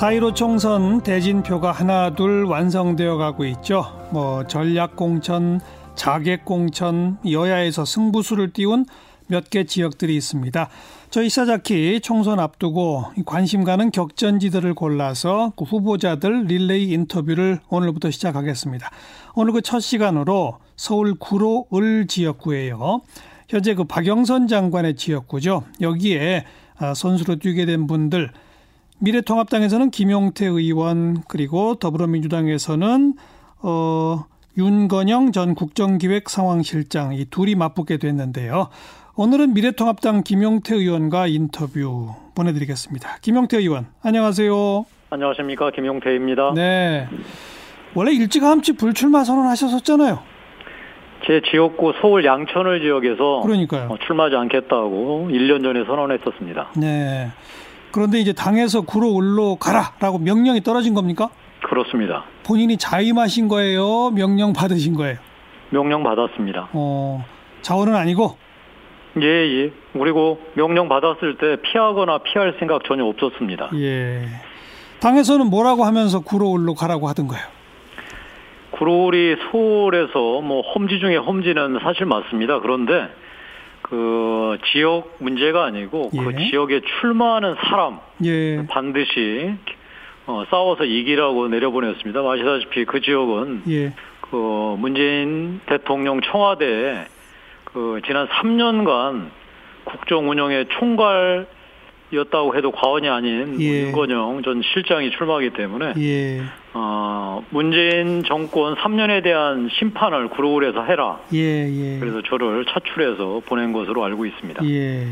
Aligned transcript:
4.15 0.00 0.34
총선 0.34 1.02
대진표가 1.02 1.72
하나 1.72 2.14
둘 2.14 2.46
완성되어 2.46 3.18
가고 3.18 3.44
있죠. 3.44 3.84
뭐 4.10 4.46
전략공천, 4.46 5.60
자객공천, 5.94 7.18
여야에서 7.30 7.84
승부수를 7.84 8.54
띄운 8.54 8.86
몇 9.26 9.50
개 9.50 9.64
지역들이 9.64 10.16
있습니다. 10.16 10.70
저희 11.10 11.28
시사자키 11.28 12.00
총선 12.00 12.40
앞두고 12.40 13.12
관심 13.26 13.62
가는 13.62 13.90
격전지들을 13.90 14.72
골라서 14.72 15.52
그 15.54 15.66
후보자들 15.66 16.44
릴레이 16.46 16.92
인터뷰를 16.92 17.60
오늘부터 17.68 18.10
시작하겠습니다. 18.10 18.90
오늘 19.34 19.52
그 19.52 19.60
첫 19.60 19.80
시간으로 19.80 20.56
서울 20.76 21.14
구로 21.18 21.66
을 21.74 22.06
지역구예요. 22.06 23.02
현재 23.50 23.74
그 23.74 23.84
박영선 23.84 24.48
장관의 24.48 24.96
지역구죠. 24.96 25.64
여기에 25.82 26.46
아, 26.78 26.94
선수로 26.94 27.36
뛰게 27.36 27.66
된 27.66 27.86
분들 27.86 28.30
미래통합당에서는 29.00 29.90
김용태 29.90 30.46
의원 30.46 31.22
그리고 31.26 31.74
더불어민주당에서는 31.74 33.14
어 33.62 34.24
윤건영 34.58 35.32
전 35.32 35.54
국정기획상황실장 35.54 37.14
이 37.14 37.24
둘이 37.24 37.54
맞붙게 37.54 37.96
됐는데요. 37.96 38.68
오늘은 39.16 39.54
미래통합당 39.54 40.22
김용태 40.22 40.74
의원과 40.74 41.26
인터뷰 41.28 42.14
보내드리겠습니다. 42.34 43.18
김용태 43.22 43.58
의원, 43.58 43.86
안녕하세요. 44.02 44.84
안녕하십니까. 45.10 45.70
김용태입니다. 45.70 46.52
네. 46.54 47.08
원래 47.94 48.12
일찌감치 48.12 48.76
불출마 48.76 49.24
선언하셨었잖아요. 49.24 50.20
제 51.26 51.40
지역구 51.50 51.92
서울 52.00 52.24
양천을 52.24 52.80
지역에서 52.80 53.40
그러니까요. 53.42 53.88
어, 53.90 53.98
출마하지 54.06 54.36
않겠다고 54.36 55.28
1년 55.30 55.62
전에 55.62 55.84
선언했었습니다. 55.84 56.72
네. 56.76 57.28
그런데 57.92 58.18
이제 58.18 58.32
당에서 58.32 58.82
구로 58.82 59.18
을로 59.18 59.56
가라라고 59.56 60.18
명령이 60.18 60.62
떨어진 60.62 60.94
겁니까? 60.94 61.30
그렇습니다. 61.62 62.24
본인이 62.44 62.76
자임하신 62.76 63.48
거예요? 63.48 64.10
명령 64.10 64.52
받으신 64.52 64.94
거예요? 64.94 65.18
명령 65.70 66.02
받았습니다. 66.02 66.68
어, 66.72 67.24
자원은 67.62 67.94
아니고? 67.94 68.36
예, 69.20 69.26
예. 69.26 69.72
그리고 69.92 70.40
명령 70.54 70.88
받았을 70.88 71.36
때 71.38 71.56
피하거나 71.62 72.18
피할 72.18 72.56
생각 72.58 72.84
전혀 72.84 73.04
없었습니다. 73.04 73.70
예. 73.74 74.24
당에서는 75.00 75.46
뭐라고 75.46 75.84
하면서 75.84 76.20
구로 76.20 76.54
을로 76.54 76.74
가라고 76.74 77.08
하던 77.08 77.26
거예요? 77.26 77.44
구로울이 78.72 79.36
서울에서 79.50 80.40
뭐 80.40 80.62
험지 80.62 81.00
중에 81.00 81.16
험지는 81.16 81.80
사실 81.82 82.06
맞습니다. 82.06 82.60
그런데 82.60 83.08
그 83.90 84.56
지역 84.72 85.16
문제가 85.18 85.64
아니고 85.64 86.10
그 86.10 86.32
예. 86.38 86.48
지역에 86.48 86.80
출마하는 87.00 87.56
사람 87.56 87.98
예. 88.24 88.64
반드시 88.68 89.52
어, 90.26 90.44
싸워서 90.48 90.84
이기라고 90.84 91.48
내려보냈습니다. 91.48 92.20
아시다시피 92.20 92.84
그 92.84 93.00
지역은 93.00 93.62
예. 93.68 93.92
그 94.20 94.76
문재인 94.78 95.60
대통령 95.66 96.20
청와대에 96.20 97.06
그 97.64 98.00
지난 98.06 98.28
3년간 98.28 99.30
국정 99.84 100.30
운영의 100.30 100.66
총괄 100.78 101.48
이었다고 102.12 102.56
해도 102.56 102.72
과언이 102.72 103.08
아닌 103.08 103.60
예. 103.60 103.84
윤건영 103.84 104.42
전 104.42 104.62
실장이 104.62 105.10
출마하기 105.12 105.50
때문에 105.50 105.94
예. 105.98 106.42
어, 106.74 107.44
문재인 107.50 108.24
정권 108.24 108.74
3년에 108.74 109.22
대한 109.22 109.68
심판을 109.78 110.28
구로울에서 110.28 110.84
해라. 110.84 111.20
예. 111.32 111.38
예. 111.38 111.98
그래서 112.00 112.20
저를 112.22 112.64
차출해서 112.66 113.42
보낸 113.46 113.72
것으로 113.72 114.04
알고 114.04 114.26
있습니다. 114.26 114.64
예. 114.68 115.06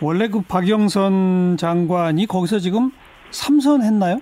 원래 0.00 0.28
그 0.28 0.40
박영선 0.40 1.56
장관이 1.58 2.26
거기서 2.26 2.58
지금 2.58 2.90
삼선했나요? 3.30 4.18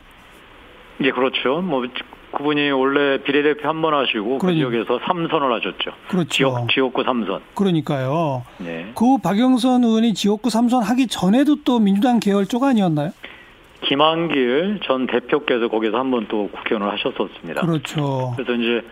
예, 1.03 1.11
그렇죠. 1.11 1.61
뭐 1.62 1.84
그분이 2.43 2.71
원래 2.73 3.19
비례대표 3.23 3.69
한 3.69 3.81
번 3.81 3.95
하시고 3.95 4.39
그 4.39 4.47
그러니- 4.47 4.57
지역에서 4.59 4.98
3선을 4.98 5.51
하셨죠. 5.53 5.91
그렇죠. 6.09 6.29
지역 6.29 6.69
지역구 6.72 7.03
3선. 7.05 7.41
그러니까요. 7.55 8.43
네. 8.59 8.91
그 8.94 9.19
박영선 9.22 9.84
의원이 9.84 10.15
지역구 10.15 10.50
삼선 10.50 10.83
하기 10.83 11.06
전에도 11.06 11.62
또 11.65 11.78
민주당 11.78 12.19
계열 12.21 12.47
쪽 12.47 12.65
아니었나요? 12.65 13.12
김한길 13.84 14.81
전 14.84 15.06
대표께서 15.06 15.69
거기서 15.69 15.97
한 15.99 16.11
번 16.11 16.27
또 16.28 16.49
국회의원을 16.53 16.93
하셨었습니다. 16.93 17.61
그렇죠. 17.62 18.33
그래서 18.37 18.53
이제 18.55 18.87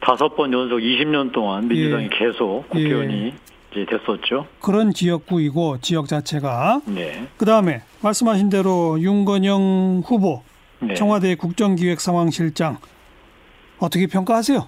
다섯 0.00 0.34
번 0.36 0.52
연속 0.52 0.78
20년 0.78 1.32
동안 1.32 1.68
민주당이 1.68 2.04
예. 2.04 2.08
계속 2.10 2.68
국회의원이 2.68 3.32
이제 3.72 3.86
됐었죠. 3.86 4.46
그런 4.60 4.92
지역구이고 4.92 5.78
지역 5.80 6.08
자체가 6.08 6.80
네. 6.86 7.26
그 7.36 7.44
다음에 7.46 7.82
말씀하신 8.02 8.48
대로 8.50 8.98
윤건영 9.00 10.02
후보 10.04 10.42
네. 10.80 10.92
청와대 10.94 11.34
국정기획상황실장 11.36 12.76
어떻게 13.78 14.06
평가하세요? 14.06 14.66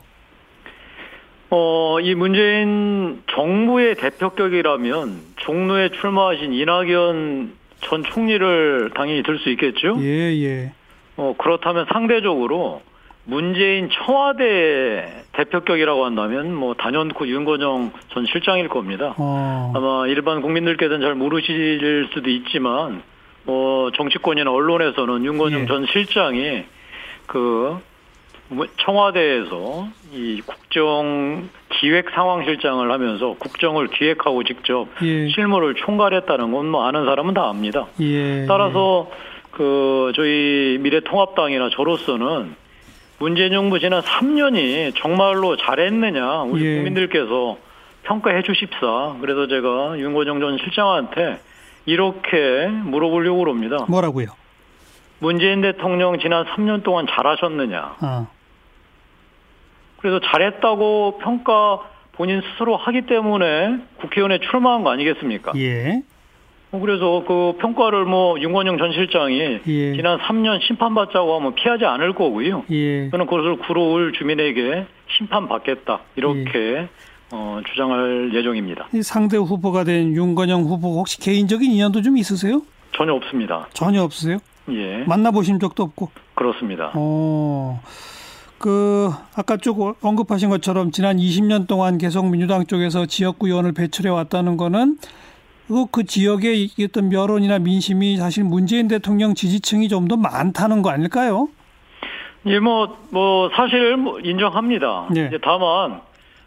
어, 1.51 1.99
이 2.01 2.15
문재인 2.15 3.23
정부의 3.33 3.95
대표격이라면 3.97 5.21
종로에 5.37 5.91
출마하신 5.91 6.53
이낙연 6.53 7.53
전 7.83 8.03
총리를 8.03 8.91
당연히 8.95 9.23
들 9.23 9.39
수 9.39 9.51
있겠죠. 9.51 9.97
예, 10.01 10.35
예. 10.43 10.73
어, 11.17 11.35
그렇다면 11.39 11.87
상대적으로 11.93 12.83
문재인 13.25 13.89
청와대 13.91 15.25
대표격이라고 15.33 16.05
한다면 16.05 16.55
뭐 16.55 16.75
단연코 16.75 17.27
윤건영 17.29 17.93
전 18.13 18.27
실장일 18.27 18.69
겁니다. 18.69 19.15
어, 19.17 19.73
아마 19.75 20.07
일반 20.09 20.43
국민들께서는 20.43 21.01
잘 21.01 21.15
모르실 21.15 22.09
수도 22.13 22.29
있지만 22.31 23.03
뭐 23.45 23.91
정치권이나 23.93 24.51
언론에서는 24.51 25.25
윤건영 25.25 25.63
예. 25.63 25.67
전 25.67 25.87
실장이 25.87 26.65
그 27.27 27.79
청와대에서 28.79 29.89
이 30.13 30.41
국정 30.47 31.49
기획 31.81 32.11
상황실장을 32.11 32.91
하면서 32.91 33.35
국정을 33.39 33.89
기획하고 33.89 34.45
직접 34.45 34.87
예, 35.03 35.29
실무를 35.29 35.75
총괄했다는 35.75 36.53
건 36.53 36.67
뭐 36.67 36.87
아는 36.87 37.05
사람은 37.07 37.35
다 37.35 37.49
압니다. 37.49 37.87
예. 38.01 38.47
따라서 38.47 39.11
그 39.51 40.13
저희 40.15 40.79
미래통합당이나 40.81 41.71
저로서는 41.71 42.55
문재인 43.19 43.53
정부 43.53 43.79
지난 43.81 44.01
3년이 44.03 44.93
정말로 44.97 45.57
잘했느냐 45.57 46.43
우리 46.43 46.65
예. 46.65 46.75
국민들께서 46.77 47.57
평가해 48.05 48.43
주십사. 48.43 49.17
그래서 49.21 49.47
제가 49.49 49.99
윤건영 49.99 50.39
전 50.41 50.59
실장한테 50.59 51.41
이렇게 51.87 52.67
물어보려고 52.69 53.39
그럽니다. 53.41 53.85
뭐라고요? 53.89 54.29
문재인 55.19 55.63
대통령 55.63 56.19
지난 56.19 56.45
3년 56.45 56.83
동안 56.83 57.07
잘하셨느냐. 57.09 57.97
아, 58.01 58.27
그래서 60.07 60.21
잘했다고 60.25 61.19
평가 61.19 61.81
본인 62.13 62.41
스스로 62.41 62.77
하기 62.77 63.07
때문에 63.07 63.79
국회의원에 64.01 64.39
출마한 64.39 64.85
거 64.85 64.91
아니겠습니까? 64.91 65.53
예, 65.57 66.01
어, 66.71 66.79
그래서 66.79 67.25
그 67.27 67.55
평가를 67.59 68.05
뭐 68.05 68.39
윤건영 68.39 68.79
전 68.79 68.93
실장이 68.93 69.59
예. 69.67 69.97
지난 69.97 70.19
3년 70.21 70.63
심판받자고 70.63 71.35
하면 71.35 71.57
피하지 71.57 71.87
않을 71.87 72.15
거고요. 72.15 72.63
예. 72.71 73.11
저는 73.11 73.27
그것을 73.27 73.57
구로울 73.67 74.13
주민에게 74.13 74.87
심판받겠다 75.17 76.03
이렇게 76.15 76.87
어, 77.33 77.61
주장할 77.69 78.31
예정입니다. 78.33 78.87
이 78.95 79.03
상대 79.03 79.37
후보가 79.37 79.83
된 79.83 80.15
윤건영 80.15 80.63
후보 80.63 81.01
혹시 81.01 81.19
개인적인 81.19 81.69
인연도 81.69 82.01
좀 82.01 82.17
있으세요? 82.17 82.63
전혀 82.97 83.13
없습니다. 83.13 83.67
전혀 83.73 84.05
없으세요? 84.05 84.39
예, 84.71 85.03
만나보신 85.09 85.59
적도 85.59 85.83
없고. 85.83 86.11
그렇습니다. 86.35 86.93
어, 86.95 87.81
그 88.59 89.11
아까 89.35 89.57
쭉 89.57 89.97
언급하신 90.03 90.49
것처럼 90.51 90.91
지난 90.91 91.19
20년 91.19 91.67
동안 91.67 91.99
계속 91.99 92.27
민주당 92.29 92.65
쪽에서 92.67 93.07
지역구 93.07 93.49
의원을 93.49 93.73
배출해 93.73 94.09
왔다는 94.09 94.57
거는 94.57 94.99
그, 95.69 95.87
그 95.91 96.05
지역의 96.05 96.71
어떤 96.85 97.13
여론이나 97.13 97.59
민심이 97.59 98.17
사실 98.17 98.45
문재인 98.45 98.89
대통령 98.89 99.35
지지층이 99.35 99.89
좀 99.89 100.09
더 100.09 100.17
많다는 100.17 100.83
거 100.83 100.91
아닐까요? 100.91 101.49
예, 102.47 102.61
뭐, 102.61 102.97
뭐, 103.11 103.51
사실 103.57 103.97
뭐 103.97 104.21
인정합니다. 104.21 105.09
네. 105.11 105.27
이제 105.27 105.39
다만, 105.43 106.01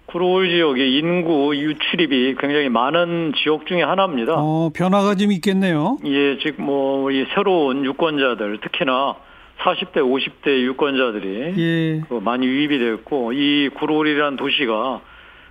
구로울 0.06 0.48
지역의 0.50 0.95
인구 0.98 1.54
유출입이 1.54 2.36
굉장히 2.39 2.69
많은 2.69 3.33
지역 3.36 3.66
중에 3.68 3.83
하나입니다. 3.83 4.36
어, 4.38 4.72
변화가 4.74 5.16
좀 5.16 5.33
있겠네요. 5.33 5.98
예, 6.06 6.38
즉, 6.42 6.56
뭐, 6.62 7.12
이 7.12 7.25
새로운 7.36 7.83
유권자들, 7.83 8.62
특히나 8.62 9.16
40대, 9.59 9.97
50대 9.97 10.61
유권자들이 10.61 11.53
예, 11.57 12.01
그 12.07 12.15
많이 12.23 12.45
유입이 12.45 12.79
됐고, 12.79 13.33
이 13.33 13.69
구로울이라는 13.69 14.38
도시가 14.38 15.01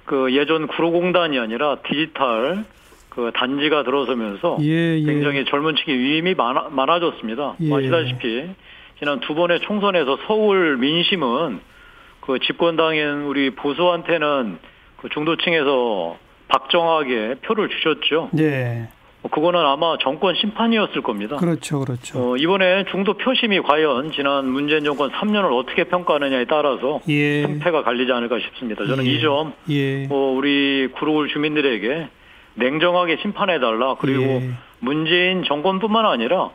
그 0.05 0.35
예전 0.35 0.67
구로공단이 0.67 1.39
아니라 1.39 1.77
디지털 1.87 2.65
그 3.11 3.31
단지가 3.35 3.83
들어서면서 3.83 4.59
예, 4.63 4.99
예. 4.99 5.05
굉장히 5.05 5.45
젊은 5.45 5.75
층의 5.77 5.99
유입이 5.99 6.35
많아, 6.35 6.69
많아졌습니다. 6.71 7.57
예. 7.61 7.75
아시다시피 7.75 8.49
지난 8.99 9.21
두 9.21 9.35
번의 9.35 9.61
총선에서 9.61 10.19
서울 10.27 10.77
민심은 10.79 11.61
그 12.21 12.39
집권당인 12.41 13.25
우리 13.25 13.51
보수한테는 13.51 14.59
그 14.99 15.09
중도층에서 15.09 16.17
박정하게 16.49 17.37
표를 17.43 17.69
주셨죠. 17.69 18.31
네. 18.33 18.89
그거는 19.23 19.61
아마 19.61 19.99
정권 19.99 20.35
심판이었을 20.37 21.03
겁니다. 21.03 21.37
그렇죠, 21.37 21.81
그렇죠. 21.81 22.19
어, 22.19 22.37
이번에 22.37 22.85
중도 22.91 23.15
표심이 23.15 23.61
과연 23.61 24.13
지난 24.13 24.47
문재인 24.47 24.85
정권 24.85 25.11
3년을 25.11 25.57
어떻게 25.59 25.85
평가하느냐에 25.85 26.45
따라서 26.47 27.01
예. 27.09 27.43
승패가 27.43 27.83
갈리지 27.83 28.13
않을까 28.13 28.39
싶습니다. 28.39 28.87
저는 28.87 29.05
예. 29.07 29.11
이점 29.11 29.53
예. 29.71 30.07
뭐 30.07 30.37
우리 30.37 30.89
구로울 30.97 31.29
주민들에게 31.29 32.09
냉정하게 32.55 33.19
심판해 33.21 33.59
달라. 33.59 33.97
그리고 33.99 34.23
예. 34.23 34.51
문재인 34.81 35.43
정권뿐만 35.45 36.07
아니라 36.07 36.51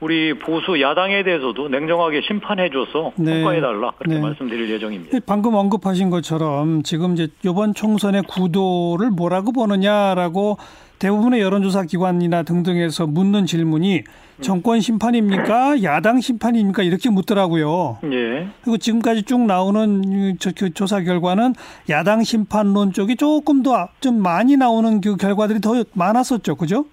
우리 0.00 0.38
보수 0.38 0.80
야당에 0.80 1.22
대해서도 1.22 1.68
냉정하게 1.68 2.20
심판해줘서 2.26 3.12
네. 3.16 3.34
평가해달라 3.42 3.92
그렇게 3.98 4.16
네. 4.16 4.20
말씀드릴 4.20 4.70
예정입니다. 4.70 5.18
방금 5.24 5.54
언급하신 5.54 6.10
것처럼 6.10 6.82
지금 6.82 7.14
이제 7.14 7.28
이번 7.44 7.72
총선의 7.72 8.22
구도를 8.28 9.10
뭐라고 9.10 9.52
보느냐라고 9.52 10.58
대부분의 10.98 11.40
여론조사 11.40 11.84
기관이나 11.84 12.42
등등에서 12.42 13.06
묻는 13.06 13.44
질문이 13.44 14.02
정권 14.40 14.80
심판입니까? 14.80 15.82
야당 15.82 16.20
심판입니까? 16.20 16.82
이렇게 16.82 17.10
묻더라고요. 17.10 17.98
예, 18.04 18.48
그리고 18.62 18.78
지금까지 18.78 19.22
쭉 19.22 19.40
나오는 19.42 20.36
그 20.56 20.70
조사 20.72 21.00
결과는 21.00 21.54
야당 21.90 22.22
심판론 22.22 22.92
쪽이 22.92 23.16
조금 23.16 23.62
더 23.62 23.88
좀 24.00 24.22
많이 24.22 24.56
나오는 24.56 25.00
그 25.00 25.16
결과들이 25.16 25.60
더 25.60 25.84
많았었죠. 25.92 26.56
그죠? 26.56 26.86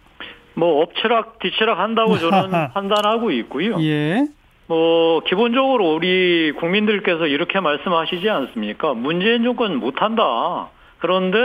뭐 0.56 0.82
엎치락 0.82 1.40
뒤치락 1.40 1.80
한다고 1.80 2.18
저는 2.18 2.70
판단하고 2.74 3.32
있고요. 3.32 3.82
예. 3.82 4.26
뭐 4.68 5.22
기본적으로 5.22 5.94
우리 5.94 6.52
국민들께서 6.54 7.28
이렇게 7.28 7.60
말씀하시지 7.60 8.30
않습니까? 8.30 8.94
문재인 8.94 9.44
정권 9.44 9.76
못한다. 9.78 10.70
그런데 11.00 11.38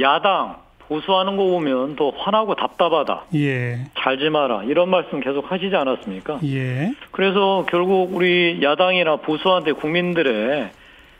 야당 0.00 0.56
보수하는 0.80 1.36
거 1.36 1.44
보면 1.44 1.96
더 1.96 2.10
화나고 2.10 2.54
답답하다. 2.54 3.24
예. 3.34 3.78
잘지 3.98 4.30
마라. 4.30 4.64
이런 4.64 4.88
말씀 4.88 5.20
계속 5.20 5.50
하시지 5.50 5.74
않았습니까? 5.74 6.40
예. 6.44 6.92
그래서 7.12 7.64
결국 7.68 8.14
우리 8.14 8.60
야당이나 8.62 9.16
보수한테 9.16 9.72
국민들의 9.72 10.70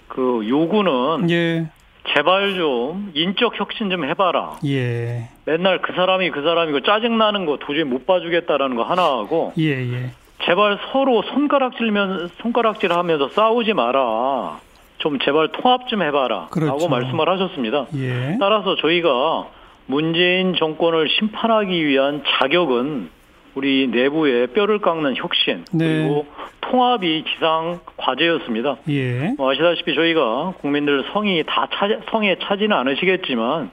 그 0.09 0.45
요구는 0.49 1.31
예. 1.31 1.67
제발 2.15 2.55
좀 2.55 3.11
인적 3.15 3.59
혁신 3.59 3.91
좀 3.91 4.05
해봐라. 4.05 4.59
예. 4.67 5.29
맨날 5.45 5.81
그 5.81 5.93
사람이 5.93 6.31
그 6.31 6.43
사람이고 6.43 6.81
짜증 6.81 7.19
나는 7.19 7.47
거 7.47 7.59
도저히 7.59 7.85
못 7.85 8.07
봐주겠다라는 8.07 8.77
거 8.77 8.83
하나 8.83 9.03
하고 9.03 9.53
예. 9.59 9.81
예. 9.81 10.11
제발 10.45 10.79
서로 10.93 11.23
손가락질면 11.23 12.31
손가락질하면서 12.43 13.31
싸우지 13.31 13.75
마라. 13.75 14.61
좀 14.99 15.19
제발 15.21 15.49
통합 15.53 15.89
좀 15.89 16.03
해봐라. 16.03 16.49
그렇죠. 16.51 16.73
라고 16.73 16.89
말씀을 16.89 17.29
하셨습니다. 17.29 17.87
예. 17.97 18.37
따라서 18.41 18.77
저희가 18.77 19.47
문재인 19.87 20.55
정권을 20.55 21.09
심판하기 21.09 21.87
위한 21.87 22.23
자격은 22.39 23.11
우리 23.59 23.89
내부의 23.89 24.47
뼈를 24.49 24.79
깎는 24.79 25.17
혁신 25.17 25.65
네. 25.73 25.85
그리고 25.85 26.27
통합이 26.61 27.25
지상 27.25 27.81
과제였습니다. 27.97 28.77
예. 28.89 29.35
뭐 29.37 29.51
아시다시피 29.51 29.97
저희가 29.97 30.55
국민들 30.61 31.05
성이 31.13 31.43
다 31.45 31.69
차, 31.73 31.89
성에 32.09 32.37
차지는 32.41 32.77
않으시겠지만 32.77 33.71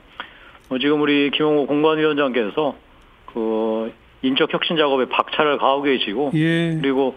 뭐 0.69 0.79
지금 0.79 1.01
우리 1.01 1.29
김용호 1.29 1.67
공관위원장께서 1.67 2.75
그 3.27 3.93
인적 4.23 4.51
혁신 4.51 4.75
작업에 4.75 5.05
박차를 5.05 5.59
가하고 5.59 5.83
계시고 5.83 6.31
예. 6.33 6.79
그리고 6.81 7.13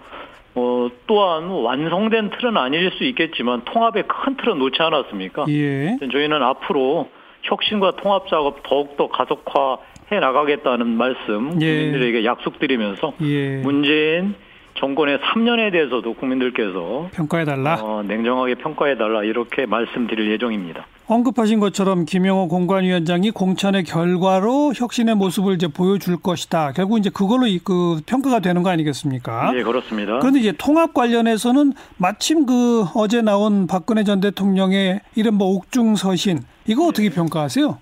어, 0.55 0.89
또한 1.07 1.49
완성된 1.49 2.31
틀은 2.39 2.59
아닐 2.59 2.91
수 2.99 3.05
있겠지만 3.05 3.63
통합의 3.65 4.05
큰 4.09 4.37
틀은 4.37 4.59
놓지 4.59 4.83
않았습니까? 4.83 5.47
예. 5.49 5.97
저희는 6.13 6.43
앞으로 6.43 7.09
혁신과 7.45 7.93
통합 7.97 8.29
작업 8.29 8.63
더욱더 8.63 9.09
가속화 9.09 9.79
해 10.11 10.21
나가겠다는 10.21 10.87
말씀 10.87 11.61
예. 11.61 11.77
국민들에게 11.77 12.25
약속드리면서 12.25 13.13
예. 13.23 13.57
문재인 13.63 14.35
정권의 14.79 15.19
3년에 15.19 15.73
대해서도 15.73 16.15
국민들께서 16.15 17.09
평가해 17.13 17.45
달라. 17.45 17.81
어, 17.83 18.03
냉정하게 18.07 18.55
평가해달라 18.55 19.25
이렇게 19.25 19.67
말씀드릴 19.67 20.31
예정입니다. 20.31 20.87
언급하신 21.09 21.59
것처럼 21.59 22.05
김영호 22.05 22.47
공관위원장이 22.47 23.33
공천의 23.33 23.83
결과로 23.83 24.73
혁신의 24.77 25.17
모습을 25.17 25.55
이제 25.55 25.67
보여줄 25.67 26.19
것이다. 26.23 26.73
결국 26.77 26.99
이제 26.99 27.11
그걸로 27.11 27.47
이- 27.49 27.59
그 27.59 28.01
평가가 28.07 28.39
되는 28.39 28.63
거 28.63 28.71
아니겠습니까? 28.71 29.51
네, 29.53 29.63
그렇습니다. 29.65 30.21
그런데 30.21 30.39
이제 30.39 30.53
통합 30.57 30.95
관련해서는 30.95 31.73
마침 31.97 32.47
그 32.47 32.85
어제 32.95 33.21
나온 33.21 33.67
박근혜 33.67 34.05
전 34.05 34.21
대통령의 34.21 35.01
이른바 35.17 35.45
옥중 35.45 35.97
서신 35.97 36.39
이거 36.67 36.87
어떻게 36.87 37.11
평가하세요? 37.11 37.79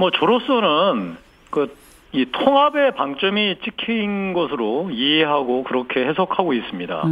뭐 0.00 0.10
저로서는 0.10 1.16
그 1.50 1.80
이 2.12 2.26
통합의 2.32 2.96
방점이 2.96 3.58
찍힌 3.62 4.32
것으로 4.32 4.90
이해하고 4.90 5.62
그렇게 5.62 6.04
해석하고 6.06 6.54
있습니다. 6.54 7.04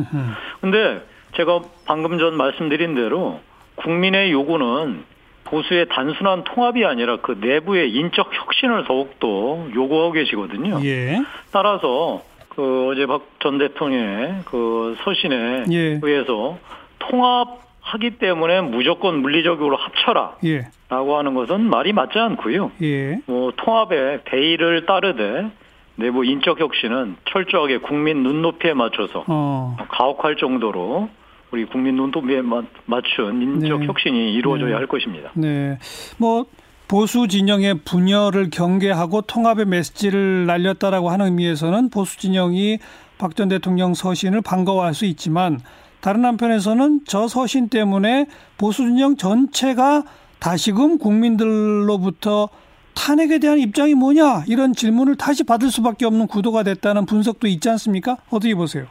근데 0.61 1.03
제가 1.37 1.61
방금 1.87 2.19
전 2.19 2.37
말씀드린 2.37 2.97
대로 2.97 3.39
국민의 3.77 4.33
요구는 4.33 5.05
보수의 5.45 5.87
단순한 5.89 6.43
통합이 6.43 6.85
아니라 6.85 7.19
그 7.19 7.39
내부의 7.41 7.93
인적 7.93 8.31
혁신을 8.35 8.87
더욱더 8.87 9.69
요구하고 9.73 10.11
계시거든요. 10.13 10.81
예. 10.85 11.23
따라서 11.53 12.23
그 12.49 12.89
어제 12.91 13.07
박 13.07 13.23
전 13.39 13.59
대통령의 13.59 14.41
그 14.47 14.97
서신에 15.05 15.67
예. 15.71 16.01
의해서 16.03 16.59
통합 16.99 17.68
하기 17.91 18.19
때문에 18.19 18.61
무조건 18.61 19.21
물리적으로 19.23 19.77
합쳐라 19.77 20.37
예. 20.45 20.69
라고 20.91 21.17
하는 21.19 21.35
것은 21.35 21.63
말이 21.63 21.93
맞지 21.93 22.19
않고요. 22.19 22.71
예. 22.83 23.21
뭐 23.27 23.53
통합의 23.57 24.21
대의를 24.31 24.85
따르되 24.87 25.51
내부 25.97 26.25
인적 26.25 26.61
혁신은 26.61 27.17
철저하게 27.31 27.79
국민 27.79 28.23
눈높이에 28.23 28.75
맞춰서 28.75 29.25
어. 29.27 29.77
가혹할 29.89 30.37
정도로 30.37 31.09
우리 31.51 31.65
국민 31.65 31.97
눈높이에 31.97 32.43
맞- 32.43 32.67
맞춘 32.85 33.41
인적 33.43 33.81
네. 33.81 33.87
혁신이 33.87 34.35
이루어져야 34.35 34.69
네. 34.69 34.75
할 34.75 34.87
것입니다. 34.87 35.31
네. 35.35 35.79
뭐 36.19 36.45
보수 36.89 37.27
진영의 37.27 37.81
분열을 37.85 38.51
경계하고 38.51 39.23
통합의 39.23 39.67
메시지를 39.67 40.47
날렸다라고 40.47 41.09
하는 41.11 41.27
의미에서는 41.27 41.91
보수 41.91 42.19
진영이 42.19 42.79
박 43.19 43.35
전 43.35 43.49
대통령 43.49 43.95
서신을 43.95 44.43
반가워할 44.43 44.95
수 44.95 45.05
있지만 45.07 45.59
다른 46.01 46.25
한편에서는 46.25 47.01
저 47.07 47.27
서신 47.29 47.69
때문에 47.69 48.27
보수 48.57 48.83
진영 48.83 49.17
전체가 49.17 50.05
다시금 50.39 50.99
국민들로부터 50.99 52.49
탄핵에 52.95 53.39
대한 53.39 53.59
입장이 53.59 53.95
뭐냐 53.95 54.45
이런 54.49 54.73
질문을 54.73 55.17
다시 55.17 55.45
받을 55.45 55.71
수밖에 55.71 56.05
없는 56.07 56.27
구도가 56.27 56.63
됐다는 56.63 57.07
분석도 57.07 57.47
있지 57.47 57.69
않습니까? 57.71 58.17
어떻게 58.31 58.55
보세요? 58.55 58.87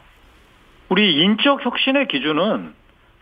우리 0.88 1.22
인적 1.22 1.64
혁신의 1.64 2.08
기준은 2.08 2.72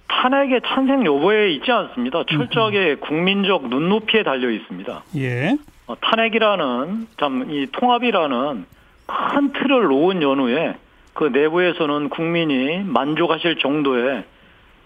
탄핵의 0.09 0.61
탄생 0.65 1.05
여부에 1.05 1.51
있지 1.55 1.71
않습니다. 1.73 2.23
철저하게 2.31 2.97
국민적 2.97 3.69
눈높이에 3.69 4.23
달려 4.23 4.51
있습니다. 4.51 5.03
예. 5.17 5.57
어, 5.87 5.97
탄핵이라는 6.01 7.09
참 7.19 7.51
이 7.51 7.67
통합이라는 7.73 8.65
큰 9.07 9.53
틀을 9.53 9.85
놓은 9.87 10.23
연후에 10.23 10.77
그 11.17 11.25
내부에서는 11.25 12.11
국민이 12.11 12.79
만족하실 12.85 13.59
정도의 13.59 14.25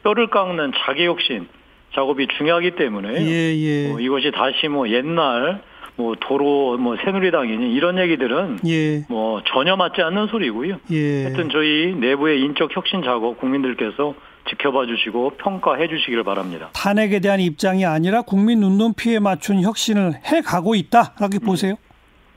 뼈를 0.02 0.28
깎는 0.28 0.72
자기 0.86 1.04
혁신 1.04 1.48
작업이 1.94 2.28
중요하기 2.38 2.76
때문에 2.76 3.26
예, 3.26 3.56
예. 3.56 3.88
뭐 3.88 4.00
이것이 4.00 4.30
다시 4.30 4.68
뭐 4.68 4.88
옛날 4.88 5.60
뭐 5.96 6.14
도로 6.18 6.78
뭐 6.78 6.96
새누리당이니 7.04 7.74
이런 7.74 7.98
얘기들은 7.98 8.60
예. 8.66 9.04
뭐 9.08 9.42
전혀 9.44 9.74
맞지 9.74 10.00
않는 10.00 10.28
소리고요. 10.28 10.76
예. 10.92 11.24
하여튼 11.24 11.50
저희 11.50 11.94
내부의 11.98 12.40
인적 12.42 12.74
혁신 12.74 13.02
작업 13.02 13.38
국민들께서 13.38 14.14
지켜봐 14.48 14.86
주시고 14.86 15.30
평가해 15.38 15.88
주시기를 15.88 16.22
바랍니다. 16.22 16.70
탄핵에 16.74 17.18
대한 17.18 17.40
입장이 17.40 17.84
아니라 17.84 18.22
국민 18.22 18.60
눈높이에 18.60 19.18
맞춘 19.18 19.60
혁신을 19.60 20.12
해 20.32 20.40
가고 20.42 20.76
있다. 20.76 21.14
이렇게 21.18 21.40
보세요. 21.40 21.74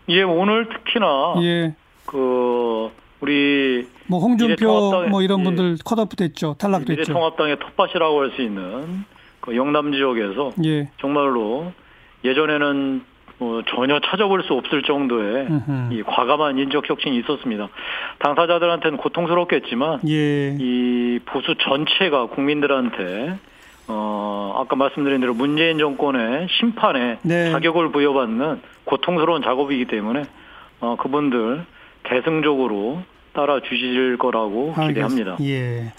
예, 0.10 0.24
오늘 0.24 0.68
특히나 0.68 1.36
예. 1.44 1.76
그 2.06 2.62
우리 3.24 3.88
뭐 4.08 4.20
홍준표 4.20 5.08
뭐 5.10 5.22
이런 5.22 5.39
예. 5.39 5.44
분들 5.46 5.77
컷오프 5.86 6.18
됐죠. 6.18 6.56
탈락됐죠. 6.60 6.92
미래통합당의 6.92 7.58
텃밭이라고 7.58 8.20
할 8.20 8.32
수 8.36 8.42
있는 8.42 9.06
그 9.39 9.56
영남 9.56 9.94
지역에서 9.94 10.51
예. 10.65 10.89
정말로 11.00 11.72
예전에는 12.25 13.01
뭐 13.38 13.62
전혀 13.70 14.00
찾아볼 14.01 14.44
수 14.44 14.53
없을 14.53 14.84
정도의. 14.84 15.48
이 15.92 16.03
과감한 16.03 16.58
인적 16.58 16.89
혁신이 16.89 17.18
있었습니다. 17.20 17.70
당사자들한테는 18.20 18.98
고통스럽겠지만 18.98 20.01
예. 20.10 20.58
이 20.60 21.20
보수 21.25 21.56
전체가 21.56 22.25
국민들한테 22.27 23.38
어 23.88 24.53
아까 24.58 24.75
말씀드린 24.75 25.22
대로 25.22 25.34
문재인 25.34 25.77
정권의 25.77 26.48
심판에 26.60 27.20
네. 27.24 27.51
자격을 27.51 27.92
부여받는 27.94 28.62
고통스러운 28.84 29.42
작업이기 29.44 29.86
때문에 29.86 30.24
어 30.82 30.98
그분들 30.98 31.65
대승적으로 32.03 33.01
따라 33.34 33.60
주실 33.62 34.18
거라고 34.18 34.74
기대합니다. 34.74 35.02
알겠습니다. 35.02 35.38
예. 35.42 35.94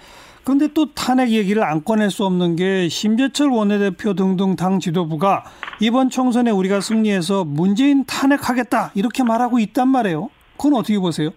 그런데 0.44 0.68
또 0.74 0.92
탄핵 0.94 1.30
얘기를 1.30 1.62
안 1.62 1.82
꺼낼 1.82 2.10
수 2.10 2.24
없는 2.24 2.56
게 2.56 2.88
심재철 2.88 3.48
원내대표 3.48 4.12
등등 4.14 4.56
당 4.56 4.78
지도부가 4.78 5.44
이번 5.80 6.10
총선에 6.10 6.50
우리가 6.50 6.80
승리해서 6.80 7.44
문재인 7.44 8.04
탄핵하겠다 8.04 8.92
이렇게 8.94 9.22
말하고 9.22 9.58
있단 9.58 9.88
말이에요. 9.88 10.28
그건 10.58 10.74
어떻게 10.74 10.98
보세요? 10.98 11.30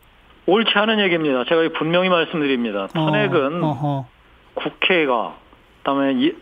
옳지 0.46 0.72
않은 0.76 1.00
얘기입니다. 1.00 1.46
제가 1.46 1.70
분명히 1.78 2.10
말씀드립니다. 2.10 2.88
탄핵은 2.88 3.64
어, 3.64 4.08
국회가 4.56 5.38
그다음에 5.80 6.14
이, 6.14 6.34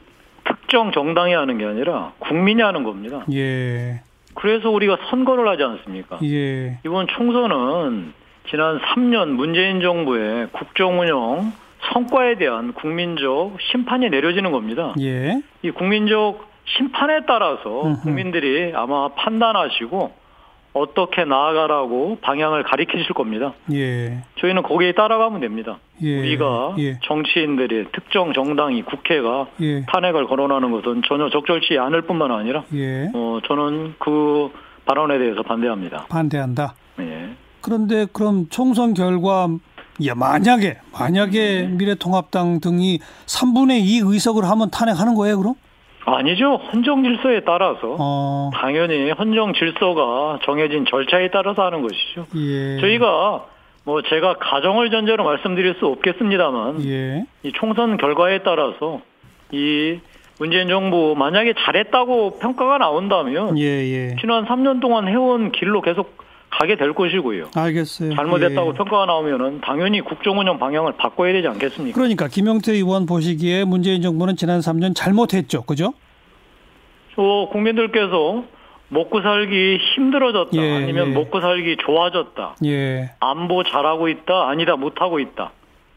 특정 0.43 0.91
정당이 0.91 1.33
하는 1.33 1.57
게 1.57 1.65
아니라 1.65 2.13
국민이 2.19 2.61
하는 2.61 2.83
겁니다. 2.83 3.23
예. 3.31 4.01
그래서 4.33 4.69
우리가 4.69 4.97
선거를 5.09 5.47
하지 5.47 5.63
않습니까? 5.63 6.19
예. 6.23 6.79
이번 6.85 7.07
총선은 7.07 8.13
지난 8.49 8.79
3년 8.79 9.29
문재인 9.29 9.81
정부의 9.81 10.47
국정 10.51 10.99
운영 10.99 11.51
성과에 11.93 12.35
대한 12.35 12.73
국민적 12.73 13.57
심판이 13.71 14.09
내려지는 14.09 14.51
겁니다. 14.51 14.93
예. 14.99 15.41
이 15.61 15.71
국민적 15.71 16.47
심판에 16.65 17.21
따라서. 17.27 17.95
국민들이 18.01 18.71
아마 18.75 19.09
판단하시고 19.09 20.25
어떻게 20.73 21.23
나아가라고 21.23 22.17
방향을 22.21 22.63
가리키실 22.63 23.13
겁니다. 23.13 23.53
예. 23.71 24.23
저희는 24.39 24.63
거기에 24.63 24.91
따라가면 24.91 25.39
됩니다. 25.39 25.77
예. 26.03 26.19
우리가 26.19 26.75
예. 26.79 26.99
정치인들이 27.03 27.85
특정 27.93 28.33
정당이 28.33 28.83
국회가 28.83 29.47
예. 29.61 29.85
탄핵을 29.85 30.27
거론하는 30.27 30.71
것은 30.71 31.03
전혀 31.07 31.29
적절치 31.29 31.77
않을 31.79 32.01
뿐만 32.01 32.31
아니라 32.31 32.63
예. 32.73 33.09
어, 33.13 33.39
저는 33.47 33.95
그 33.99 34.49
발언에 34.85 35.17
대해서 35.17 35.43
반대합니다. 35.43 36.07
반대한다. 36.09 36.73
예. 36.99 37.29
그런데 37.65 38.05
그럼 38.13 38.45
총선 38.49 38.93
결과 38.93 39.47
야 40.05 40.13
만약에 40.13 40.77
만약에 40.93 41.63
미래통합당 41.71 42.59
등이 42.59 42.99
3분의 43.25 43.79
2 43.81 44.01
의석을 44.05 44.43
하면 44.47 44.69
탄핵하는 44.69 45.15
거예요, 45.15 45.39
그럼? 45.39 45.55
아니죠. 46.05 46.57
헌정 46.57 47.01
질서에 47.01 47.41
따라서 47.43 47.95
어. 47.97 48.51
당연히 48.53 49.09
헌정 49.09 49.53
질서가 49.53 50.37
정해진 50.45 50.85
절차에 50.85 51.31
따라서 51.31 51.63
하는 51.63 51.81
것이죠. 51.81 52.27
예. 52.35 52.79
저희가 52.81 53.45
뭐 53.83 54.03
제가 54.03 54.35
가정을 54.35 54.91
전제로 54.91 55.23
말씀드릴 55.23 55.77
수 55.79 55.87
없겠습니다만 55.87 56.85
예. 56.85 57.25
이 57.41 57.51
총선 57.53 57.97
결과에 57.97 58.43
따라서 58.43 59.01
이 59.51 59.99
문재인 60.37 60.67
정부 60.67 61.15
만약에 61.17 61.55
잘했다고 61.65 62.37
평가가 62.37 62.77
나온다면 62.77 63.57
예, 63.57 63.63
예. 63.63 64.15
지난 64.21 64.45
3년 64.45 64.81
동안 64.81 65.07
해온 65.07 65.51
길로 65.51 65.81
계속 65.81 66.25
가게 66.57 66.75
될 66.77 66.93
것이고요. 66.93 67.49
알겠어요. 67.55 68.15
잘못했다고 68.15 68.69
예. 68.73 68.77
평가가 68.77 69.05
나오면은 69.05 69.61
당연히 69.61 70.01
국정운영 70.01 70.57
방향을 70.59 70.93
바꿔야 70.97 71.33
되지 71.33 71.47
않겠습니까? 71.47 71.95
그러니까 71.95 72.27
김영태 72.27 72.71
의원 72.73 73.05
보시기에 73.05 73.65
문재인 73.65 74.01
정부는 74.01 74.35
지난 74.37 74.59
3년 74.61 74.93
잘못했죠. 74.95 75.63
그죠? 75.63 75.93
저 77.15 77.49
국민들께서 77.51 78.43
먹고 78.89 79.21
살기 79.21 79.77
힘들어졌다 79.95 80.55
예, 80.57 80.75
아니면 80.75 81.09
예. 81.09 81.13
먹고 81.13 81.41
살기 81.41 81.77
좋아졌다 81.85 82.55
예. 82.65 83.11
안보 83.19 83.63
잘하고 83.63 84.09
있다 84.09 84.47
아니다 84.49 84.75
못하고 84.75 85.19
있다 85.19 85.51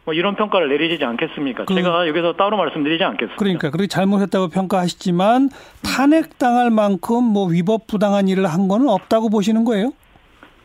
뭐 0.04 0.14
이런 0.14 0.36
평가를 0.36 0.70
내리지 0.70 1.04
않겠습니까? 1.04 1.66
그- 1.66 1.74
제가 1.74 2.08
여기서 2.08 2.32
따로 2.32 2.56
말씀드리지 2.56 3.04
않겠습니다. 3.04 3.36
그러니까 3.36 3.68
그렇게 3.70 3.88
잘못했다고 3.88 4.48
평가하시지만 4.48 5.50
탄핵당할 5.84 6.70
만큼 6.70 7.24
뭐 7.24 7.46
위법 7.48 7.86
부당한 7.86 8.26
일을 8.26 8.46
한 8.46 8.68
거는 8.68 8.88
없다고 8.88 9.28
보시는 9.28 9.64
거예요? 9.64 9.92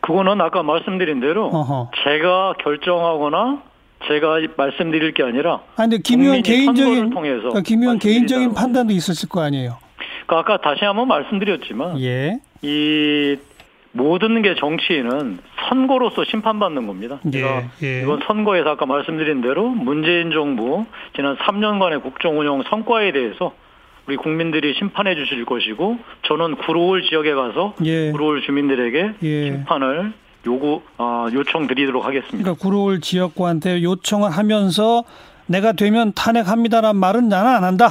그거는 0.04 0.38
아까 0.42 0.62
말씀드린 0.62 1.20
대로 1.20 1.46
어허. 1.46 1.90
제가 2.04 2.54
결정하거나 2.62 3.62
제가 4.06 4.36
말씀드릴 4.54 5.14
게 5.14 5.22
아니라 5.22 5.60
아니 5.76 5.96
근데 5.96 6.02
김 6.02 6.20
의원 6.20 6.42
국민이 6.42 6.64
선거를 6.66 6.84
개인적인 6.84 7.10
통해서 7.10 7.40
그러니까 7.48 7.60
김 7.62 7.82
의원 7.82 7.98
개인적인. 7.98 8.52
판단도 8.54 8.92
있었을 8.92 9.30
거 9.30 9.40
아니에요. 9.40 9.78
그러니까 10.26 10.54
아까 10.54 10.60
다시 10.60 10.84
한번 10.84 11.08
말씀드렸지만 11.08 11.98
예. 12.00 12.38
이 12.60 13.36
모든 13.92 14.42
게 14.42 14.54
정치인은 14.56 15.38
선거로서 15.68 16.24
심판받는 16.24 16.86
겁니다. 16.86 17.20
예, 17.26 17.30
제가 17.30 17.62
예. 17.82 18.02
이번 18.02 18.20
선거에서 18.26 18.70
아까 18.70 18.84
말씀드린 18.84 19.40
대로 19.40 19.68
문재인 19.70 20.30
정부 20.32 20.84
지난 21.16 21.36
3년간의 21.36 22.02
국정 22.02 22.38
운영 22.38 22.62
성과에 22.68 23.12
대해서 23.12 23.52
우리 24.06 24.16
국민들이 24.16 24.74
심판해 24.74 25.14
주실 25.14 25.44
것이고 25.44 25.98
저는 26.26 26.56
구로울 26.56 27.02
지역에 27.02 27.32
가서 27.32 27.74
예. 27.84 28.10
구로울 28.12 28.42
주민들에게 28.42 29.14
예. 29.22 29.44
심판을 29.44 30.12
요구 30.46 30.82
아, 30.98 31.26
요청드리도록 31.32 32.04
하겠습니다. 32.04 32.36
그러니까 32.36 32.62
구로울 32.62 33.00
지역구한테 33.00 33.82
요청을 33.82 34.30
하면서 34.30 35.04
내가 35.46 35.72
되면 35.72 36.12
탄핵합니다라는 36.12 37.00
말은 37.00 37.28
나는 37.28 37.50
안 37.50 37.64
한다. 37.64 37.88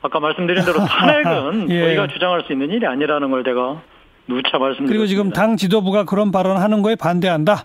아까 0.00 0.20
말씀드린 0.20 0.64
대로 0.64 0.78
탄핵은 0.78 1.70
예. 1.74 1.80
저희가 1.82 2.06
주장할 2.06 2.44
수 2.46 2.52
있는 2.52 2.70
일이 2.70 2.86
아니라는 2.86 3.30
걸 3.32 3.42
제가 3.42 3.82
누차 4.28 4.58
말씀드렸습니다. 4.58 4.88
그리고 4.88 5.06
지금 5.06 5.30
당 5.30 5.56
지도부가 5.56 6.04
그런 6.04 6.30
발언하는 6.30 6.82
거에 6.82 6.94
반대한다. 6.94 7.64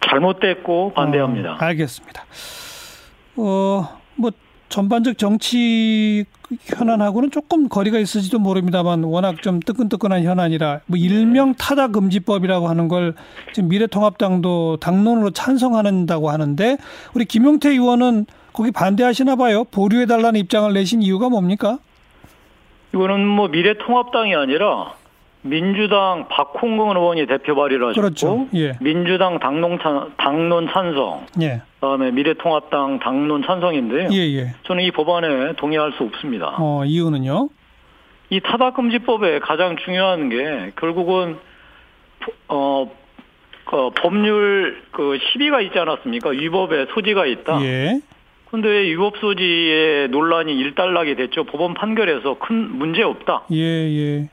잘못됐고 0.00 0.92
반대합니다. 0.92 1.52
어, 1.52 1.56
알겠습니다. 1.58 2.24
어, 3.36 3.98
뭐 4.16 4.30
전반적 4.74 5.18
정치 5.18 6.24
현안하고는 6.64 7.30
조금 7.30 7.68
거리가 7.68 8.00
있을지도 8.00 8.40
모릅니다만 8.40 9.04
워낙 9.04 9.40
좀 9.40 9.60
뜨끈뜨끈한 9.60 10.24
현안이라 10.24 10.80
뭐 10.86 10.98
일명 10.98 11.54
타다 11.54 11.88
금지법이라고 11.88 12.66
하는 12.66 12.88
걸 12.88 13.14
지금 13.52 13.68
미래통합당도 13.68 14.78
당론으로 14.78 15.30
찬성한다고 15.30 16.28
하는데 16.28 16.76
우리 17.14 17.24
김용태 17.24 17.70
의원은 17.70 18.26
거기 18.52 18.72
반대하시나 18.72 19.36
봐요. 19.36 19.62
보류해 19.62 20.06
달라는 20.06 20.40
입장을 20.40 20.72
내신 20.72 21.02
이유가 21.02 21.28
뭡니까? 21.28 21.78
이거는 22.92 23.28
뭐 23.28 23.46
미래통합당이 23.46 24.34
아니라 24.34 24.94
민주당 25.46 26.26
박홍근 26.28 26.96
의원이 26.96 27.26
대표 27.26 27.54
발의를 27.54 27.88
하셨고 27.88 28.00
그렇죠. 28.00 28.48
예. 28.54 28.72
민주당 28.80 29.38
당론, 29.38 29.78
찬, 29.80 30.12
당론 30.16 30.68
찬성 30.72 31.26
예. 31.42 31.60
그다음에 31.80 32.10
미래통합당 32.12 32.98
당론 33.00 33.42
찬성인데요. 33.44 34.08
예, 34.10 34.38
예. 34.38 34.54
저는 34.62 34.82
이 34.82 34.90
법안에 34.90 35.52
동의할 35.56 35.92
수 35.92 36.04
없습니다. 36.04 36.56
어, 36.58 36.84
이유는요? 36.86 37.50
이 38.30 38.40
타다금지법의 38.40 39.40
가장 39.40 39.76
중요한 39.76 40.30
게 40.30 40.72
결국은 40.76 41.36
어, 42.48 42.90
그 43.66 43.90
법률 43.96 44.82
그 44.92 45.18
시비가 45.30 45.60
있지 45.60 45.78
않았습니까? 45.78 46.30
위법의 46.30 46.86
소지가 46.94 47.26
있다. 47.26 47.62
예. 47.62 48.00
근데 48.50 48.68
왜 48.68 48.90
위법 48.90 49.18
소지의 49.18 50.08
논란이 50.08 50.54
일단락이 50.54 51.16
됐죠. 51.16 51.44
법원 51.44 51.74
판결에서 51.74 52.38
큰 52.38 52.78
문제 52.78 53.02
없다. 53.02 53.42
예, 53.52 53.58
예. 53.58 54.28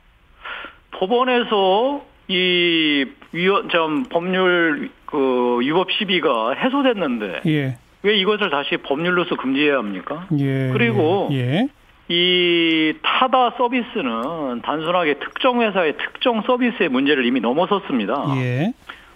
법원에서 1.01 2.03
이 2.27 3.05
위원 3.31 3.69
점 3.69 4.03
법률 4.03 4.91
그 5.05 5.57
위법 5.61 5.91
시비가 5.91 6.53
해소됐는데 6.53 7.41
예. 7.47 7.77
왜 8.03 8.15
이것을 8.17 8.51
다시 8.51 8.77
법률로서 8.77 9.35
금지해야 9.35 9.77
합니까? 9.77 10.27
예. 10.37 10.69
그리고 10.71 11.27
예. 11.31 11.67
이 12.07 12.93
타다 13.01 13.55
서비스는 13.57 14.61
단순하게 14.61 15.15
특정 15.15 15.61
회사의 15.61 15.97
특정 15.97 16.43
서비스의 16.43 16.89
문제를 16.89 17.25
이미 17.25 17.39
넘어섰습니다. 17.39 18.35
예. 18.37 18.73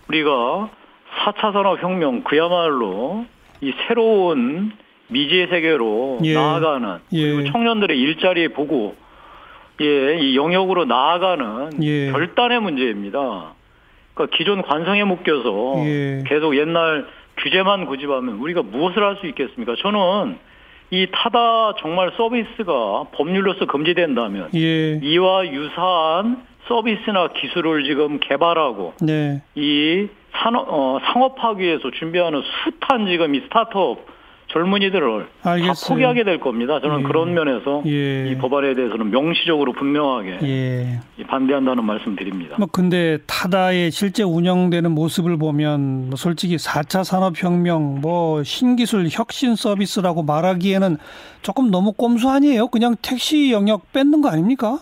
우리가 0.08 0.70
4차 1.24 1.54
산업혁명 1.54 2.24
그야말로 2.24 3.26
이 3.62 3.72
새로운 3.88 4.72
미지의 5.10 5.48
세계로 5.50 6.20
예. 6.24 6.34
나아가는 6.34 6.98
예. 7.14 7.32
그리고 7.32 7.52
청년들의 7.52 8.00
일자리 8.00 8.48
보고 8.48 8.96
예, 9.82 10.18
이 10.20 10.36
영역으로 10.36 10.86
나아가는 10.86 11.84
예. 11.84 12.12
결단의 12.12 12.62
문제입니다. 12.62 13.54
그러니까 14.14 14.38
기존 14.38 14.62
관성에 14.62 15.04
묶여서 15.04 15.76
예. 15.86 16.24
계속 16.28 16.58
옛날 16.58 17.06
규제만 17.38 17.86
고집하면 17.86 18.36
우리가 18.36 18.62
무엇을 18.64 19.04
할 19.04 19.18
수 19.20 19.28
있겠습니까? 19.28 19.76
저는 19.80 20.38
이 20.92 21.08
타다 21.12 21.74
정말 21.80 22.12
서비스가 22.16 23.06
법률로서 23.12 23.66
금지된다면 23.66 24.50
예. 24.56 25.00
이와 25.02 25.48
유사한 25.48 26.46
서비스나 26.68 27.30
기술을 27.30 27.84
지금 27.84 28.20
개발하고 28.20 28.94
네. 29.02 29.42
이 29.56 30.08
산업 30.42 30.66
어, 30.70 31.00
상업화하기 31.06 31.62
위해서 31.64 31.92
준비하는 31.92 32.42
숱한 32.42 33.08
지금 33.08 33.36
이 33.36 33.42
스타트업 33.42 34.06
젊은이들을 34.56 35.28
알겠어요. 35.44 35.74
다 35.74 35.88
포기하게 35.90 36.24
될 36.24 36.40
겁니다. 36.40 36.80
저는 36.80 37.02
예. 37.02 37.04
그런 37.04 37.34
면에서 37.34 37.84
예. 37.88 38.30
이 38.32 38.38
법안에 38.38 38.74
대해서는 38.76 39.12
명시적으로 39.12 39.74
분명하게 39.74 40.40
예. 40.44 41.00
이 41.18 41.24
반대한다는 41.26 41.84
말씀 41.84 42.16
드립니다. 42.16 42.56
뭐 42.58 42.68
근데 42.72 43.18
타다의 43.28 43.92
실제 43.92 44.24
운영되는 44.24 44.90
모습을 44.92 45.38
보면 45.38 46.08
뭐 46.08 46.16
솔직히 46.16 46.56
4차 46.56 47.04
산업혁명 47.04 48.00
뭐 48.00 48.44
신기술 48.44 49.10
혁신 49.12 49.56
서비스라고 49.56 50.24
말하기에는 50.24 50.98
조금 51.42 51.70
너무 51.70 51.92
꼼수 51.92 52.30
아니에요? 52.30 52.70
그냥 52.70 52.96
택시 53.02 53.52
영역 53.52 53.92
뺏는 53.92 54.22
거 54.22 54.30
아닙니까? 54.30 54.80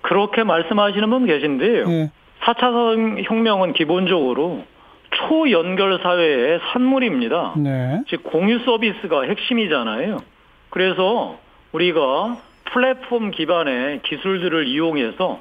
그렇게 0.00 0.44
말씀하시는 0.44 1.10
분 1.10 1.26
계신데요. 1.26 1.90
예. 1.90 2.10
4차 2.40 3.22
혁명은 3.26 3.74
기본적으로 3.74 4.64
초연결 5.16 6.00
사회의 6.02 6.60
산물입니다. 6.72 7.54
네. 7.56 8.02
즉 8.08 8.22
공유 8.24 8.58
서비스가 8.64 9.22
핵심이잖아요. 9.22 10.22
그래서 10.70 11.38
우리가 11.72 12.38
플랫폼 12.72 13.30
기반의 13.30 14.00
기술들을 14.02 14.66
이용해서 14.66 15.40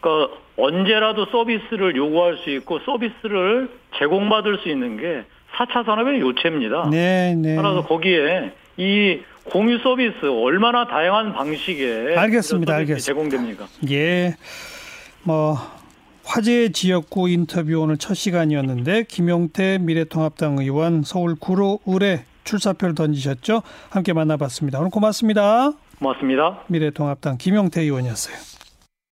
그러니까 0.00 0.34
언제라도 0.56 1.26
서비스를 1.26 1.96
요구할 1.96 2.38
수 2.38 2.50
있고 2.50 2.80
서비스를 2.80 3.70
제공받을 3.98 4.58
수 4.58 4.68
있는 4.68 4.96
게 4.96 5.24
4차 5.56 5.84
산업의 5.86 6.20
요체입니다. 6.20 6.90
네, 6.90 7.34
네. 7.36 7.56
따라서 7.56 7.84
거기에 7.84 8.52
이 8.76 9.20
공유 9.44 9.78
서비스 9.78 10.26
얼마나 10.26 10.86
다양한 10.86 11.32
방식의 11.32 12.16
알겠습니다. 12.16 12.42
서비스 12.42 12.72
알겠습니다. 12.72 12.98
제공됩니까? 13.00 13.66
예. 13.90 14.34
뭐 15.22 15.56
화제 16.28 16.72
지역구 16.72 17.30
인터뷰 17.30 17.80
오늘 17.80 17.96
첫 17.96 18.12
시간이었는데 18.12 19.04
김용태 19.04 19.78
미래통합당 19.78 20.58
의원 20.58 21.02
서울 21.02 21.34
구로 21.34 21.80
의뢰 21.86 22.26
출사표를 22.44 22.94
던지셨죠? 22.94 23.62
함께 23.88 24.12
만나봤습니다. 24.12 24.78
오늘 24.78 24.90
고맙습니다. 24.90 25.72
고맙습니다. 25.98 26.64
미래통합당 26.66 27.38
김용태 27.38 27.80
의원이었어요. 27.80 28.57